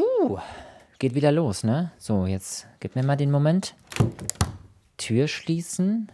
Puh, 0.00 0.38
geht 0.98 1.14
wieder 1.14 1.30
los, 1.30 1.62
ne? 1.62 1.90
So, 1.98 2.24
jetzt 2.24 2.66
gib 2.80 2.96
mir 2.96 3.04
mal 3.04 3.16
den 3.16 3.30
Moment. 3.30 3.74
Tür 4.96 5.28
schließen. 5.28 6.10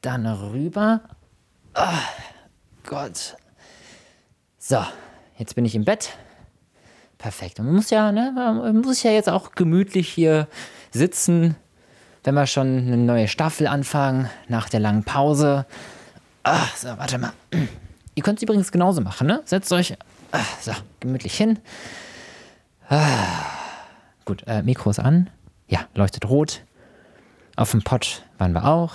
Dann 0.00 0.26
rüber. 0.26 1.02
Ah, 1.74 1.98
Gott. 2.86 3.36
So, 4.58 4.82
jetzt 5.36 5.56
bin 5.56 5.66
ich 5.66 5.74
im 5.74 5.84
Bett. 5.84 6.16
Perfekt. 7.18 7.58
Und 7.58 7.66
man 7.66 7.74
muss 7.74 7.90
ja, 7.90 8.12
ne, 8.12 8.32
man 8.34 8.80
muss 8.80 9.02
ja 9.02 9.10
jetzt 9.10 9.28
auch 9.28 9.52
gemütlich 9.52 10.08
hier 10.08 10.48
sitzen, 10.90 11.54
wenn 12.24 12.34
wir 12.34 12.46
schon 12.46 12.78
eine 12.78 12.96
neue 12.96 13.28
Staffel 13.28 13.66
anfangen, 13.66 14.30
nach 14.46 14.70
der 14.70 14.80
langen 14.80 15.04
Pause. 15.04 15.66
Ach, 16.44 16.74
so, 16.76 16.88
warte 16.96 17.18
mal. 17.18 17.32
Ihr 18.14 18.22
könnt 18.22 18.38
es 18.38 18.42
übrigens 18.42 18.72
genauso 18.72 19.02
machen, 19.02 19.26
ne? 19.26 19.42
Setzt 19.44 19.70
euch 19.70 19.96
ach, 20.32 20.60
so, 20.60 20.72
gemütlich 21.00 21.36
hin. 21.36 21.58
Ah, 22.90 23.44
gut, 24.24 24.44
äh, 24.46 24.62
Mikro 24.62 24.88
ist 24.88 24.98
an. 24.98 25.28
Ja, 25.68 25.80
leuchtet 25.94 26.26
rot. 26.30 26.62
Auf 27.54 27.72
dem 27.72 27.82
Pott 27.82 28.22
waren 28.38 28.52
wir 28.52 28.64
auch. 28.64 28.94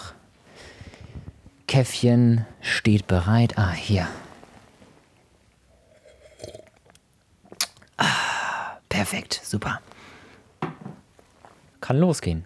Käffchen 1.67 2.47
steht 2.59 3.05
bereit. 3.05 3.59
Ah, 3.59 3.69
hier. 3.69 4.07
Ah, 7.97 8.77
perfekt, 8.89 9.39
super. 9.43 9.79
Kann 11.79 11.99
losgehen. 11.99 12.45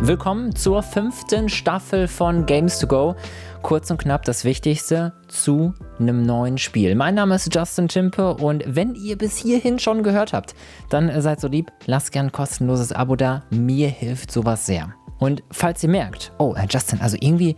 Willkommen 0.00 0.56
zur 0.56 0.82
fünften 0.82 1.50
Staffel 1.50 2.08
von 2.08 2.46
Games 2.46 2.78
to 2.78 2.86
Go. 2.86 3.16
Kurz 3.60 3.90
und 3.90 3.98
knapp 3.98 4.24
das 4.24 4.44
Wichtigste 4.44 5.12
zu 5.28 5.74
einem 5.98 6.22
neuen 6.22 6.58
Spiel. 6.58 6.94
Mein 6.94 7.14
Name 7.14 7.34
ist 7.34 7.54
Justin 7.54 7.88
Timpe 7.88 8.34
und 8.34 8.64
wenn 8.66 8.94
ihr 8.94 9.16
bis 9.16 9.36
hierhin 9.36 9.78
schon 9.78 10.02
gehört 10.02 10.32
habt, 10.32 10.54
dann 10.90 11.20
seid 11.20 11.40
so 11.40 11.48
lieb, 11.48 11.70
lasst 11.86 12.12
gern 12.12 12.26
ein 12.26 12.32
kostenloses 12.32 12.92
Abo 12.92 13.16
da. 13.16 13.42
Mir 13.50 13.88
hilft 13.88 14.30
sowas 14.30 14.66
sehr. 14.66 14.94
Und 15.18 15.42
falls 15.50 15.82
ihr 15.82 15.88
merkt, 15.88 16.32
oh, 16.38 16.54
äh, 16.56 16.66
Justin, 16.68 17.00
also 17.00 17.16
irgendwie 17.20 17.56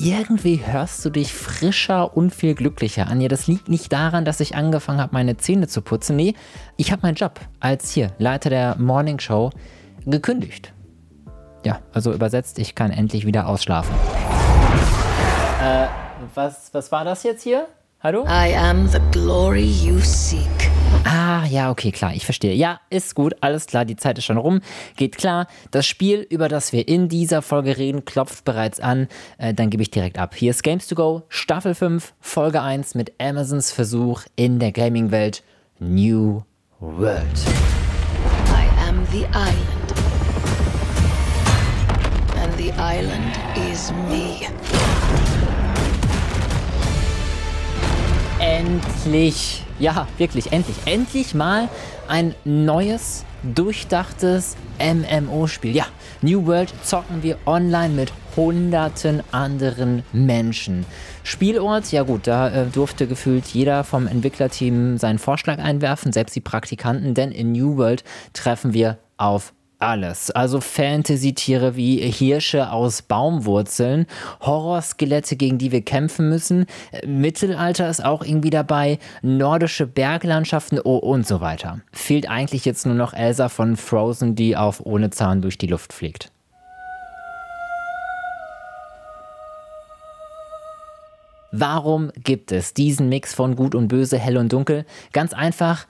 irgendwie 0.00 0.60
hörst 0.64 1.04
du 1.04 1.10
dich 1.10 1.32
frischer 1.34 2.16
und 2.16 2.34
viel 2.34 2.54
glücklicher 2.54 3.06
an. 3.08 3.20
Ja, 3.20 3.28
das 3.28 3.46
liegt 3.46 3.68
nicht 3.68 3.92
daran, 3.92 4.24
dass 4.24 4.40
ich 4.40 4.54
angefangen 4.54 5.00
habe, 5.00 5.12
meine 5.12 5.36
Zähne 5.36 5.68
zu 5.68 5.82
putzen. 5.82 6.16
Nee, 6.16 6.34
ich 6.76 6.90
habe 6.90 7.02
meinen 7.02 7.16
Job 7.16 7.38
als 7.60 7.90
hier 7.90 8.12
Leiter 8.18 8.48
der 8.48 8.76
Morning 8.78 9.18
Show 9.18 9.50
gekündigt. 10.06 10.72
Ja, 11.64 11.80
also 11.92 12.14
übersetzt, 12.14 12.58
ich 12.58 12.74
kann 12.74 12.90
endlich 12.90 13.26
wieder 13.26 13.46
ausschlafen. 13.46 13.94
Äh, 15.62 15.86
was, 16.34 16.72
was 16.72 16.92
war 16.92 17.04
das 17.04 17.22
jetzt 17.22 17.42
hier? 17.42 17.68
Hallo? 18.02 18.24
I 18.24 18.54
am 18.56 18.88
the 18.88 19.00
glory 19.10 19.64
you 19.64 19.98
seek. 20.00 20.70
Ah, 21.04 21.44
ja, 21.46 21.70
okay, 21.70 21.92
klar, 21.92 22.14
ich 22.14 22.24
verstehe. 22.24 22.54
Ja, 22.54 22.80
ist 22.90 23.14
gut, 23.14 23.34
alles 23.40 23.66
klar, 23.66 23.84
die 23.84 23.96
Zeit 23.96 24.18
ist 24.18 24.24
schon 24.24 24.36
rum. 24.36 24.60
Geht 24.96 25.16
klar. 25.16 25.46
Das 25.70 25.86
Spiel, 25.86 26.26
über 26.28 26.48
das 26.48 26.72
wir 26.72 26.88
in 26.88 27.08
dieser 27.08 27.42
Folge 27.42 27.78
reden, 27.78 28.04
klopft 28.04 28.44
bereits 28.44 28.80
an. 28.80 29.08
Äh, 29.38 29.54
dann 29.54 29.70
gebe 29.70 29.82
ich 29.82 29.90
direkt 29.90 30.18
ab. 30.18 30.34
Hier 30.34 30.50
ist 30.50 30.62
Games 30.62 30.86
to 30.86 30.94
Go, 30.94 31.22
Staffel 31.28 31.74
5, 31.74 32.14
Folge 32.20 32.62
1 32.62 32.94
mit 32.94 33.12
Amazons 33.20 33.72
Versuch 33.72 34.22
in 34.36 34.58
der 34.58 34.72
Gaming-Welt 34.72 35.42
New 35.78 36.42
World. 36.80 37.26
I 38.48 38.68
am 38.88 39.06
the 39.10 39.24
island. 39.34 39.80
And 42.36 42.56
the 42.56 42.72
island 42.78 43.36
is 43.70 43.92
me. 44.08 44.48
Endlich, 48.70 49.64
ja, 49.80 50.06
wirklich, 50.16 50.52
endlich, 50.52 50.76
endlich 50.84 51.34
mal 51.34 51.68
ein 52.06 52.36
neues, 52.44 53.24
durchdachtes 53.42 54.56
MMO-Spiel. 54.78 55.74
Ja, 55.74 55.86
New 56.22 56.46
World 56.46 56.72
zocken 56.84 57.24
wir 57.24 57.36
online 57.46 57.94
mit 57.94 58.12
hunderten 58.36 59.24
anderen 59.32 60.04
Menschen. 60.12 60.86
Spielort, 61.24 61.90
ja 61.90 62.04
gut, 62.04 62.28
da 62.28 62.48
äh, 62.48 62.66
durfte 62.66 63.08
gefühlt 63.08 63.48
jeder 63.48 63.82
vom 63.82 64.06
Entwicklerteam 64.06 64.98
seinen 64.98 65.18
Vorschlag 65.18 65.58
einwerfen, 65.58 66.12
selbst 66.12 66.36
die 66.36 66.40
Praktikanten, 66.40 67.14
denn 67.14 67.32
in 67.32 67.50
New 67.50 67.76
World 67.76 68.04
treffen 68.34 68.72
wir 68.72 68.98
auf 69.16 69.52
alles. 69.80 70.30
Also 70.30 70.60
Fantasy-Tiere 70.60 71.76
wie 71.76 71.98
Hirsche 71.98 72.70
aus 72.70 73.02
Baumwurzeln, 73.02 74.06
Horrorskelette, 74.40 75.36
gegen 75.36 75.58
die 75.58 75.72
wir 75.72 75.82
kämpfen 75.82 76.28
müssen, 76.28 76.66
Mittelalter 77.06 77.88
ist 77.88 78.04
auch 78.04 78.22
irgendwie 78.22 78.50
dabei, 78.50 78.98
nordische 79.22 79.86
Berglandschaften 79.86 80.80
oh, 80.82 80.96
und 80.96 81.26
so 81.26 81.40
weiter. 81.40 81.80
Fehlt 81.92 82.28
eigentlich 82.28 82.64
jetzt 82.64 82.86
nur 82.86 82.94
noch 82.94 83.12
Elsa 83.12 83.48
von 83.48 83.76
Frozen, 83.76 84.34
die 84.34 84.56
auf 84.56 84.80
ohne 84.84 85.10
Zahn 85.10 85.42
durch 85.42 85.58
die 85.58 85.66
Luft 85.66 85.92
fliegt. 85.92 86.30
Warum 91.52 92.12
gibt 92.14 92.52
es 92.52 92.74
diesen 92.74 93.08
Mix 93.08 93.34
von 93.34 93.56
Gut 93.56 93.74
und 93.74 93.88
Böse, 93.88 94.18
Hell 94.18 94.36
und 94.36 94.52
Dunkel? 94.52 94.84
Ganz 95.12 95.32
einfach, 95.32 95.86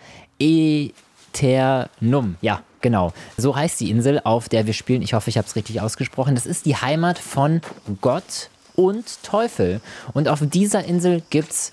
Eternum. 1.32 2.36
Ja, 2.40 2.62
genau. 2.80 3.12
So 3.36 3.56
heißt 3.56 3.80
die 3.80 3.90
Insel, 3.90 4.20
auf 4.24 4.48
der 4.48 4.66
wir 4.66 4.72
spielen. 4.72 5.02
Ich 5.02 5.14
hoffe, 5.14 5.30
ich 5.30 5.38
habe 5.38 5.46
es 5.46 5.56
richtig 5.56 5.80
ausgesprochen. 5.80 6.34
Das 6.34 6.46
ist 6.46 6.66
die 6.66 6.76
Heimat 6.76 7.18
von 7.18 7.60
Gott 8.00 8.50
und 8.74 9.22
Teufel. 9.22 9.80
Und 10.12 10.28
auf 10.28 10.40
dieser 10.42 10.84
Insel 10.84 11.22
gibt 11.30 11.50
es 11.50 11.72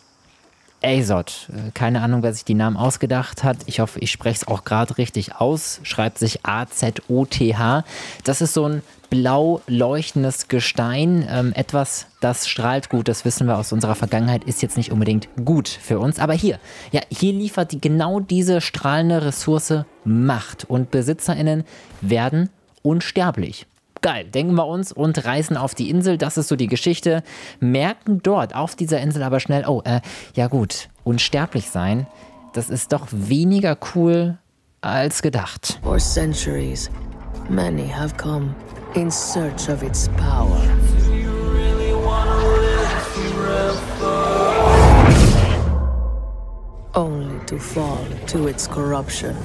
Azot. 0.84 1.50
Keine 1.74 2.02
Ahnung, 2.02 2.24
wer 2.24 2.34
sich 2.34 2.46
die 2.46 2.54
Namen 2.54 2.78
ausgedacht 2.78 3.44
hat. 3.44 3.58
Ich 3.66 3.80
hoffe, 3.80 4.00
ich 4.00 4.12
spreche 4.12 4.42
es 4.42 4.48
auch 4.48 4.64
gerade 4.64 4.98
richtig 4.98 5.36
aus. 5.36 5.80
Schreibt 5.84 6.20
sich 6.20 6.46
A-Z-O-T-H. 6.46 7.84
Das 8.24 8.42
ist 8.42 8.54
so 8.54 8.66
ein 8.68 8.82
blau 9.10 9.62
leuchtendes 9.68 10.48
Gestein. 10.48 11.28
Ähm, 11.30 11.54
etwas, 11.54 12.08
das 12.20 12.48
strahlt 12.48 12.90
gut, 12.90 13.08
das 13.08 13.26
wissen 13.26 13.48
wir 13.48 13.58
aus 13.58 13.72
unserer 13.72 13.96
Vergangenheit, 13.96 14.44
ist 14.44 14.62
jetzt 14.62 14.78
nicht 14.78 14.92
unbedingt 14.92 15.30
gut 15.44 15.68
für 15.68 16.00
uns. 16.00 16.20
Aber 16.20 16.34
hier, 16.34 16.60
ja, 16.92 17.02
hier 17.10 17.34
liefert 17.34 17.72
die, 17.72 17.82
genau 17.82 18.20
diese 18.20 18.62
strahlende 18.62 19.26
Ressource 19.26 19.86
Macht. 20.04 20.66
Und 20.66 20.92
BesitzerInnen 20.92 21.64
werden 22.02 22.50
unsterblich 22.82 23.66
geil, 24.08 24.24
denken 24.24 24.56
wir 24.56 24.66
uns 24.66 24.94
und 24.94 25.26
reisen 25.26 25.58
auf 25.58 25.76
die 25.76 25.90
Insel. 25.90 26.18
Das 26.18 26.38
ist 26.38 26.48
so 26.48 26.56
die 26.56 26.68
Geschichte. 26.68 27.24
Merken 27.60 28.24
dort 28.24 28.56
auf 28.56 28.74
dieser 28.74 29.02
Insel 29.02 29.22
aber 29.22 29.42
schnell, 29.42 29.66
oh, 29.68 29.82
äh, 29.84 30.00
ja 30.34 30.48
gut, 30.48 30.88
unsterblich 31.04 31.70
sein, 31.70 32.08
das 32.54 32.70
ist 32.70 32.94
doch 32.94 33.08
weniger 33.12 33.78
cool 33.94 34.38
als 34.80 35.22
gedacht. 35.22 35.82
For 35.84 35.98
centuries, 35.98 36.90
many 37.50 37.86
have 37.90 38.16
come 38.16 38.56
in 38.96 39.12
search 39.12 39.68
of 39.68 39.84
its 39.84 40.08
power. 40.16 40.62
Only 46.96 47.46
to 47.46 47.60
fall 47.60 48.06
to 48.28 48.48
its 48.48 48.70
corruption. 48.70 49.36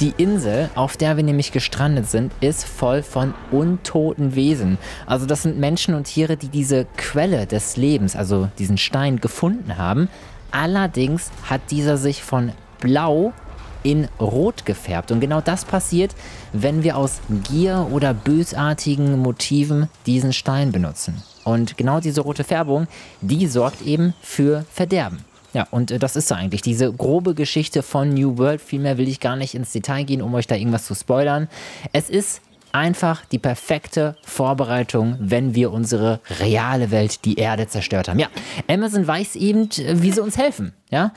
Die 0.00 0.14
Insel, 0.16 0.70
auf 0.76 0.96
der 0.96 1.18
wir 1.18 1.24
nämlich 1.24 1.52
gestrandet 1.52 2.08
sind, 2.08 2.32
ist 2.40 2.64
voll 2.64 3.02
von 3.02 3.34
untoten 3.50 4.34
Wesen. 4.34 4.78
Also 5.04 5.26
das 5.26 5.42
sind 5.42 5.58
Menschen 5.58 5.92
und 5.92 6.04
Tiere, 6.04 6.38
die 6.38 6.48
diese 6.48 6.86
Quelle 6.96 7.46
des 7.46 7.76
Lebens, 7.76 8.16
also 8.16 8.48
diesen 8.58 8.78
Stein, 8.78 9.20
gefunden 9.20 9.76
haben. 9.76 10.08
Allerdings 10.52 11.30
hat 11.44 11.60
dieser 11.70 11.98
sich 11.98 12.22
von 12.22 12.52
blau 12.80 13.34
in 13.82 14.08
Rot 14.18 14.64
gefärbt. 14.64 15.12
Und 15.12 15.20
genau 15.20 15.42
das 15.42 15.66
passiert, 15.66 16.14
wenn 16.54 16.82
wir 16.82 16.96
aus 16.96 17.20
Gier 17.50 17.88
oder 17.92 18.14
bösartigen 18.14 19.18
Motiven 19.18 19.90
diesen 20.06 20.32
Stein 20.32 20.72
benutzen. 20.72 21.22
Und 21.44 21.76
genau 21.76 22.00
diese 22.00 22.22
rote 22.22 22.44
Färbung, 22.44 22.86
die 23.20 23.46
sorgt 23.46 23.82
eben 23.82 24.14
für 24.22 24.64
Verderben. 24.72 25.24
Ja, 25.52 25.66
und 25.70 25.90
äh, 25.90 25.98
das 25.98 26.16
ist 26.16 26.28
so 26.28 26.34
eigentlich 26.34 26.62
diese 26.62 26.92
grobe 26.92 27.34
Geschichte 27.34 27.82
von 27.82 28.10
New 28.10 28.38
World. 28.38 28.60
Vielmehr 28.60 28.98
will 28.98 29.08
ich 29.08 29.20
gar 29.20 29.36
nicht 29.36 29.54
ins 29.54 29.72
Detail 29.72 30.04
gehen, 30.04 30.22
um 30.22 30.34
euch 30.34 30.46
da 30.46 30.54
irgendwas 30.54 30.86
zu 30.86 30.94
spoilern. 30.94 31.48
Es 31.92 32.08
ist 32.10 32.40
einfach 32.72 33.24
die 33.26 33.38
perfekte 33.38 34.16
Vorbereitung, 34.22 35.16
wenn 35.18 35.54
wir 35.54 35.72
unsere 35.72 36.20
reale 36.38 36.90
Welt, 36.90 37.24
die 37.24 37.36
Erde, 37.36 37.66
zerstört 37.66 38.08
haben. 38.08 38.18
Ja, 38.18 38.28
Amazon 38.68 39.06
weiß 39.06 39.36
eben, 39.36 39.68
äh, 39.78 40.02
wie 40.02 40.12
sie 40.12 40.22
uns 40.22 40.38
helfen. 40.38 40.72
Ja, 40.90 41.12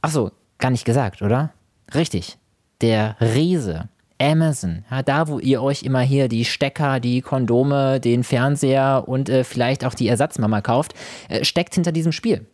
achso, 0.00 0.30
gar 0.58 0.70
nicht 0.70 0.84
gesagt, 0.84 1.22
oder? 1.22 1.52
Richtig. 1.94 2.38
Der 2.80 3.16
Riese 3.20 3.88
Amazon. 4.20 4.84
Ja, 4.90 5.02
da, 5.02 5.28
wo 5.28 5.38
ihr 5.38 5.62
euch 5.62 5.82
immer 5.82 6.00
hier 6.00 6.28
die 6.28 6.44
Stecker, 6.44 7.00
die 7.00 7.22
Kondome, 7.22 8.00
den 8.00 8.24
Fernseher 8.24 9.04
und 9.06 9.28
äh, 9.28 9.44
vielleicht 9.44 9.84
auch 9.84 9.94
die 9.94 10.08
Ersatzmama 10.08 10.60
kauft, 10.60 10.94
äh, 11.28 11.44
steckt 11.44 11.74
hinter 11.74 11.92
diesem 11.92 12.12
Spiel. 12.12 12.46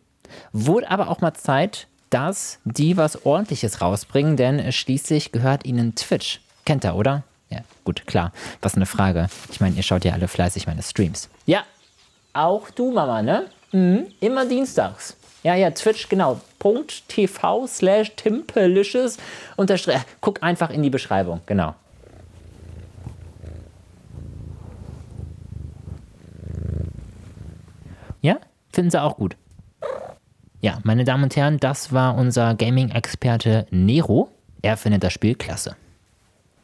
Wurde 0.51 0.89
aber 0.89 1.09
auch 1.09 1.21
mal 1.21 1.33
Zeit, 1.33 1.87
dass 2.09 2.59
die 2.65 2.97
was 2.97 3.25
Ordentliches 3.25 3.81
rausbringen, 3.81 4.37
denn 4.37 4.59
äh, 4.59 4.71
schließlich 4.71 5.31
gehört 5.31 5.65
ihnen 5.65 5.95
Twitch. 5.95 6.41
Kennt 6.65 6.85
ihr, 6.85 6.95
oder? 6.95 7.23
Ja, 7.49 7.59
gut, 7.83 8.07
klar. 8.07 8.31
Was 8.61 8.75
eine 8.75 8.85
Frage. 8.85 9.27
Ich 9.51 9.61
meine, 9.61 9.75
ihr 9.75 9.83
schaut 9.83 10.05
ja 10.05 10.13
alle 10.13 10.27
fleißig 10.27 10.67
meine 10.67 10.81
Streams. 10.81 11.29
Ja, 11.45 11.63
auch 12.33 12.69
du, 12.71 12.91
Mama, 12.91 13.21
ne? 13.21 13.47
Mhm. 13.71 14.07
Immer 14.19 14.45
dienstags. 14.45 15.15
Ja, 15.43 15.55
ja, 15.55 15.69
Twitch, 15.71 16.09
genau. 16.09 16.41
.tv 17.07 17.67
slash 17.67 18.15
timpelicious. 18.15 19.17
Unterstrich. 19.55 19.97
Guck 20.19 20.41
einfach 20.41 20.71
in 20.71 20.81
die 20.81 20.89
Beschreibung, 20.89 21.41
genau. 21.45 21.75
Ja, 28.21 28.37
finden 28.71 28.89
sie 28.89 28.99
auch 28.99 29.17
gut. 29.17 29.35
Ja, 30.65 30.79
meine 30.81 31.03
Damen 31.03 31.25
und 31.25 31.35
Herren, 31.35 31.59
das 31.59 31.93
war 31.93 32.15
unser 32.15 32.55
Gaming-Experte 32.55 33.67
Nero. 33.69 34.29
Er 34.63 34.77
findet 34.77 35.03
das 35.03 35.13
Spiel 35.13 35.35
klasse. 35.35 35.75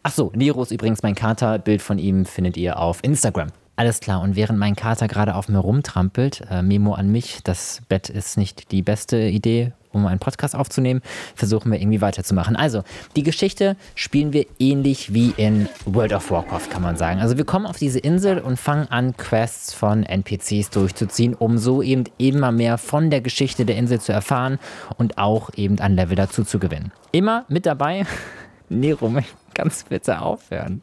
Ach 0.02 0.12
so, 0.12 0.32
Nero 0.34 0.64
ist 0.64 0.72
übrigens 0.72 1.04
mein 1.04 1.14
Kater. 1.14 1.60
Bild 1.60 1.84
von 1.84 2.00
ihm 2.00 2.26
findet 2.26 2.58
ihr 2.58 2.80
auf 2.80 3.04
Instagram. 3.04 3.50
Alles 3.76 4.00
klar. 4.00 4.24
Und 4.24 4.36
während 4.36 4.58
mein 4.58 4.76
Kater 4.76 5.08
gerade 5.08 5.36
auf 5.36 5.50
mir 5.50 5.60
rumtrampelt, 5.60 6.48
äh, 6.50 6.64
Memo 6.64 6.96
an 6.96 7.12
mich, 7.12 7.44
das 7.44 7.84
Bett 7.90 8.10
ist 8.10 8.40
nicht 8.40 8.72
die 8.72 8.82
beste 8.82 9.22
Idee, 9.22 9.72
um 9.92 10.06
einen 10.06 10.20
Podcast 10.20 10.56
aufzunehmen, 10.56 11.02
versuchen 11.36 11.72
wir 11.72 11.80
irgendwie 11.80 12.02
weiterzumachen. 12.02 12.56
Also, 12.56 12.84
die 13.16 13.24
Geschichte 13.24 13.76
spielen 13.96 14.34
wir 14.34 14.46
ähnlich 14.60 15.14
wie 15.14 15.34
in 15.38 15.68
World 15.86 16.14
of 16.14 16.32
Warcraft, 16.32 16.70
kann 16.70 16.82
man 16.82 16.98
sagen. 16.98 17.20
Also, 17.20 17.38
wir 17.38 17.46
kommen 17.46 17.66
auf 17.66 17.78
diese 17.78 18.00
Insel 18.00 18.40
und 18.40 18.58
fangen 18.58 18.88
an, 18.90 19.16
Quests 19.18 19.74
von 19.74 20.04
NPCs 20.04 20.70
durchzuziehen, 20.70 21.34
um 21.34 21.58
so 21.58 21.82
eben 21.82 22.06
immer 22.18 22.52
mehr 22.52 22.78
von 22.78 23.10
der 23.10 23.22
Geschichte 23.22 23.66
der 23.66 23.78
Insel 23.78 24.00
zu 24.00 24.12
erfahren 24.12 24.60
und 24.98 25.18
auch 25.18 25.50
eben 25.56 25.80
ein 25.80 25.96
Level 25.96 26.16
dazu 26.16 26.44
zu 26.44 26.60
gewinnen. 26.60 26.92
Immer 27.12 27.46
mit 27.48 27.66
dabei. 27.66 28.06
Nero, 28.70 29.14
ganz 29.54 29.84
bitte 29.84 30.22
aufhören. 30.22 30.82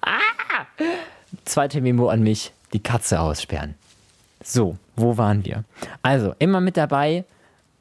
Ah! 0.00 0.18
Zweite 1.44 1.80
Memo 1.80 2.08
an 2.08 2.22
mich, 2.22 2.52
die 2.72 2.82
Katze 2.82 3.20
aussperren. 3.20 3.74
So, 4.42 4.76
wo 4.96 5.16
waren 5.16 5.44
wir? 5.44 5.64
Also, 6.02 6.34
immer 6.38 6.60
mit 6.60 6.76
dabei 6.76 7.24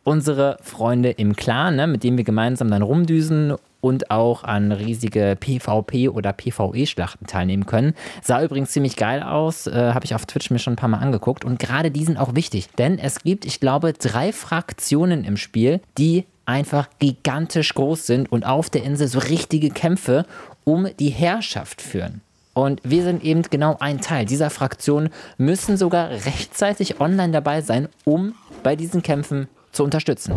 unsere 0.03 0.57
Freunde 0.61 1.11
im 1.11 1.35
Clan, 1.35 1.75
ne, 1.75 1.87
mit 1.87 2.03
denen 2.03 2.17
wir 2.17 2.23
gemeinsam 2.23 2.69
dann 2.69 2.81
rumdüsen 2.81 3.55
und 3.81 4.11
auch 4.11 4.43
an 4.43 4.71
riesige 4.71 5.35
PvP 5.39 6.09
oder 6.09 6.33
PvE-Schlachten 6.33 7.27
teilnehmen 7.27 7.65
können. 7.65 7.93
Sah 8.21 8.43
übrigens 8.43 8.71
ziemlich 8.71 8.95
geil 8.95 9.23
aus, 9.23 9.67
äh, 9.67 9.93
habe 9.93 10.05
ich 10.05 10.15
auf 10.15 10.25
Twitch 10.25 10.51
mir 10.51 10.59
schon 10.59 10.73
ein 10.73 10.77
paar 10.77 10.89
Mal 10.89 10.99
angeguckt. 10.99 11.43
Und 11.43 11.59
gerade 11.59 11.91
die 11.91 12.05
sind 12.05 12.17
auch 12.17 12.35
wichtig, 12.35 12.69
denn 12.77 12.99
es 12.99 13.21
gibt, 13.21 13.43
ich 13.45 13.59
glaube, 13.59 13.93
drei 13.93 14.31
Fraktionen 14.31 15.23
im 15.23 15.35
Spiel, 15.37 15.81
die 15.97 16.25
einfach 16.45 16.89
gigantisch 16.99 17.73
groß 17.73 18.05
sind 18.05 18.31
und 18.31 18.45
auf 18.45 18.69
der 18.69 18.83
Insel 18.83 19.07
so 19.07 19.19
richtige 19.19 19.69
Kämpfe 19.69 20.25
um 20.63 20.87
die 20.99 21.09
Herrschaft 21.09 21.81
führen. 21.81 22.21
Und 22.53 22.81
wir 22.83 23.03
sind 23.03 23.23
eben 23.23 23.43
genau 23.43 23.77
ein 23.79 24.01
Teil 24.01 24.25
dieser 24.25 24.49
Fraktion, 24.49 25.09
müssen 25.37 25.77
sogar 25.77 26.09
rechtzeitig 26.09 26.99
online 26.99 27.31
dabei 27.31 27.61
sein, 27.61 27.87
um 28.03 28.35
bei 28.61 28.75
diesen 28.75 29.01
Kämpfen 29.01 29.47
zu 29.71 29.83
unterstützen. 29.83 30.33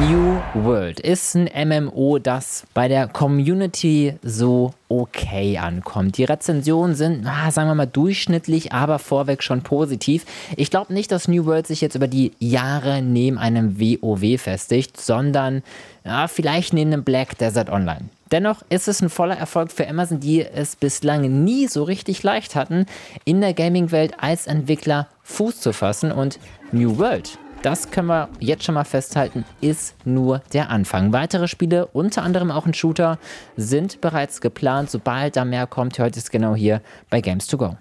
New 0.00 0.38
World 0.54 1.00
ist 1.00 1.34
ein 1.34 1.48
MMO, 1.68 2.18
das 2.18 2.64
bei 2.74 2.88
der 2.88 3.08
Community 3.08 4.14
so 4.22 4.74
okay 4.88 5.56
ankommt. 5.56 6.18
Die 6.18 6.24
Rezensionen 6.24 6.94
sind, 6.94 7.26
ah, 7.26 7.50
sagen 7.50 7.68
wir 7.68 7.74
mal, 7.74 7.86
durchschnittlich, 7.86 8.72
aber 8.72 8.98
vorweg 8.98 9.42
schon 9.42 9.62
positiv. 9.62 10.26
Ich 10.56 10.70
glaube 10.70 10.92
nicht, 10.92 11.10
dass 11.10 11.28
New 11.28 11.46
World 11.46 11.66
sich 11.66 11.80
jetzt 11.80 11.94
über 11.94 12.08
die 12.08 12.32
Jahre 12.38 13.02
neben 13.02 13.38
einem 13.38 13.80
WoW 13.80 14.40
festigt, 14.40 15.00
sondern 15.00 15.62
ja, 16.04 16.28
vielleicht 16.28 16.74
neben 16.74 16.92
einem 16.92 17.04
Black 17.04 17.38
Desert 17.38 17.70
Online. 17.70 18.10
Dennoch 18.30 18.62
ist 18.68 18.88
es 18.88 19.00
ein 19.02 19.10
voller 19.10 19.36
Erfolg 19.36 19.70
für 19.70 19.88
Amazon, 19.88 20.20
die 20.20 20.44
es 20.44 20.76
bislang 20.76 21.44
nie 21.44 21.66
so 21.68 21.82
richtig 21.82 22.22
leicht 22.22 22.54
hatten, 22.54 22.86
in 23.24 23.40
der 23.40 23.54
Gaming-Welt 23.54 24.14
als 24.18 24.46
Entwickler 24.46 25.08
Fuß 25.22 25.60
zu 25.60 25.72
fassen. 25.72 26.12
Und 26.12 26.38
New 26.72 26.98
World 26.98 27.38
das 27.64 27.90
können 27.90 28.08
wir 28.08 28.28
jetzt 28.40 28.64
schon 28.64 28.74
mal 28.74 28.84
festhalten, 28.84 29.46
ist 29.62 29.94
nur 30.04 30.42
der 30.52 30.68
Anfang. 30.68 31.14
Weitere 31.14 31.48
Spiele, 31.48 31.86
unter 31.86 32.22
anderem 32.22 32.50
auch 32.50 32.66
ein 32.66 32.74
Shooter, 32.74 33.18
sind 33.56 34.02
bereits 34.02 34.42
geplant. 34.42 34.90
Sobald 34.90 35.36
da 35.36 35.46
mehr 35.46 35.66
kommt, 35.66 35.98
hört 35.98 36.14
es 36.18 36.30
genau 36.30 36.54
hier 36.54 36.82
bei 37.08 37.22
Games 37.22 37.46
to 37.46 37.56
Go. 37.56 37.78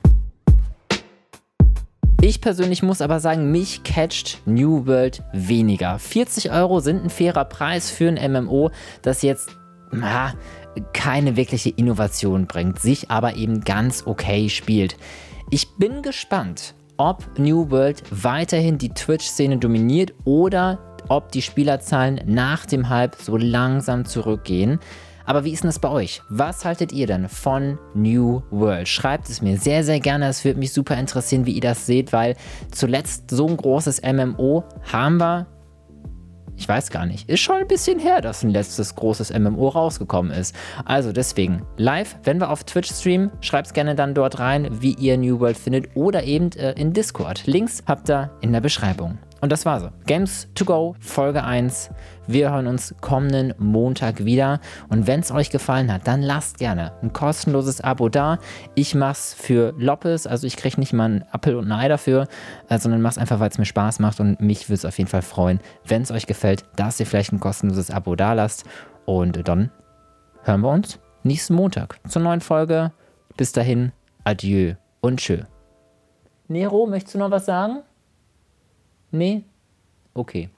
Ich 2.22 2.40
persönlich 2.40 2.82
muss 2.82 3.02
aber 3.02 3.20
sagen, 3.20 3.52
mich 3.52 3.84
catcht 3.84 4.42
New 4.46 4.88
World 4.88 5.22
weniger. 5.34 6.00
40 6.00 6.52
Euro 6.52 6.80
sind 6.80 7.04
ein 7.04 7.10
fairer 7.10 7.44
Preis 7.44 7.92
für 7.92 8.08
ein 8.08 8.32
MMO, 8.32 8.72
das 9.02 9.22
jetzt 9.22 9.50
na, 10.00 10.34
keine 10.94 11.36
wirkliche 11.36 11.70
Innovation 11.70 12.48
bringt, 12.48 12.80
sich 12.80 13.12
aber 13.12 13.36
eben 13.36 13.62
ganz 13.62 14.04
okay 14.06 14.50
spielt. 14.50 14.98
Ich 15.50 15.76
bin 15.78 16.02
gespannt, 16.02 16.74
ob 16.98 17.38
New 17.38 17.70
World 17.70 18.04
weiterhin 18.10 18.78
die 18.78 18.90
Twitch-Szene 18.90 19.58
dominiert 19.58 20.14
oder 20.26 20.80
ob 21.10 21.32
die 21.32 21.42
Spielerzahlen 21.42 22.22
nach 22.26 22.66
dem 22.66 22.90
Hype 22.90 23.16
so 23.16 23.38
langsam 23.38 24.06
zurückgehen. 24.06 24.80
Aber 25.26 25.46
wie 25.46 25.52
ist 25.52 25.64
denn 25.64 25.70
das 25.70 25.80
bei 25.80 25.90
euch? 25.90 26.22
Was 26.30 26.66
haltet 26.66 26.92
ihr 26.92 27.08
denn 27.08 27.30
von 27.30 27.80
New 27.94 28.42
World? 28.52 28.88
Schreibt 28.88 29.30
es 29.30 29.42
mir 29.42 29.58
sehr, 29.58 29.84
sehr 29.84 30.00
gerne. 30.00 30.28
Es 30.28 30.44
würde 30.44 30.60
mich 30.60 30.74
super 30.74 30.98
interessieren, 30.98 31.46
wie 31.46 31.54
ihr 31.54 31.62
das 31.62 31.86
seht, 31.86 32.12
weil 32.12 32.36
zuletzt 32.72 33.32
so 33.32 33.48
ein 33.48 33.56
großes 33.56 34.02
MMO 34.02 34.66
haben 34.92 35.18
wir 35.18 35.48
ich 36.56 36.68
weiß 36.68 36.92
gar 36.92 37.06
nicht. 37.06 37.30
Ist 37.30 37.42
schon 37.42 37.58
ein 37.58 37.68
bisschen 37.68 38.00
her, 38.00 38.22
dass 38.22 38.44
ein 38.44 38.50
letztes 38.50 38.96
großes 38.96 39.34
MMO 39.38 39.70
rausgekommen 39.70 40.32
ist. 40.32 40.56
Also 40.86 41.12
deswegen, 41.12 41.66
live, 41.78 42.16
wenn 42.24 42.40
wir 42.40 42.50
auf 42.50 42.64
Twitch 42.64 42.92
streamen, 42.92 43.32
schreibt 43.42 43.74
gerne 43.74 43.96
dann 43.96 44.14
dort 44.14 44.40
rein, 44.40 44.68
wie 44.82 44.94
ihr 44.94 45.18
New 45.18 45.40
World 45.40 45.58
findet 45.58 45.96
oder 45.96 46.24
eben 46.24 46.52
äh, 46.54 46.74
in 46.74 46.94
Discord. 46.94 47.46
Links 47.48 47.84
habt 47.88 48.10
ihr 48.10 48.32
in 48.42 48.54
der 48.54 48.62
Beschreibung. 48.62 49.18
Und 49.44 49.52
das 49.52 49.66
war's. 49.66 49.84
Games 50.06 50.48
to 50.56 50.64
Go, 50.64 50.96
Folge 51.02 51.44
1. 51.44 51.90
Wir 52.28 52.52
hören 52.54 52.66
uns 52.66 52.96
kommenden 53.02 53.54
Montag 53.58 54.24
wieder. 54.24 54.62
Und 54.88 55.06
wenn 55.06 55.20
es 55.20 55.34
euch 55.34 55.50
gefallen 55.50 55.92
hat, 55.92 56.08
dann 56.08 56.22
lasst 56.22 56.60
gerne 56.60 56.94
ein 57.02 57.12
kostenloses 57.12 57.82
Abo 57.82 58.08
da. 58.08 58.40
Ich 58.74 58.96
mach's 58.96 59.34
für 59.34 59.74
Loppes, 59.78 60.28
also 60.28 60.48
ich 60.48 60.56
kriege 60.56 60.80
nicht 60.80 60.94
mal 60.94 61.04
einen 61.04 61.26
Appel 61.34 61.58
und 61.58 61.70
ein 61.70 61.78
Ei 61.78 61.90
dafür, 61.90 62.30
äh, 62.70 62.80
sondern 62.80 63.02
mach's 63.02 63.18
einfach, 63.18 63.42
weil 63.42 63.50
es 63.50 63.58
mir 63.58 63.66
Spaß 63.66 64.00
macht. 64.00 64.22
Und 64.22 64.40
mich 64.40 64.70
würde 64.70 64.76
es 64.76 64.86
auf 64.86 64.98
jeden 64.98 65.10
Fall 65.10 65.22
freuen, 65.22 65.60
wenn 65.84 66.04
es 66.04 66.12
euch 66.12 66.26
gefällt, 66.26 66.64
dass 66.78 67.02
ihr 67.02 67.06
vielleicht 67.06 67.34
ein 67.34 67.42
kostenloses 67.42 67.92
Abo 67.92 68.16
da 68.16 68.32
lasst. 68.32 68.64
Und 69.04 69.46
dann 69.46 69.72
hören 70.44 70.62
wir 70.62 70.70
uns 70.70 71.00
nächsten 71.24 71.56
Montag 71.56 72.00
zur 72.08 72.22
neuen 72.22 72.40
Folge. 72.40 72.94
Bis 73.36 73.52
dahin, 73.52 73.92
adieu 74.24 74.76
und 75.02 75.20
tschö. 75.20 75.40
Nero, 76.48 76.86
möchtest 76.86 77.16
du 77.16 77.20
noch 77.20 77.32
was 77.32 77.46
sagen? 77.46 77.82
Nee? 79.14 79.44
Okay. 80.16 80.50